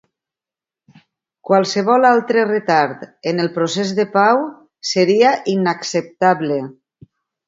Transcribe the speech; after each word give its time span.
Qualsevol 1.49 2.07
altre 2.11 2.45
retard 2.51 3.03
en 3.31 3.43
el 3.43 3.49
procés 3.57 3.91
de 3.99 4.05
pau 4.15 4.41
seria 4.93 5.35
inacceptable. 5.55 6.59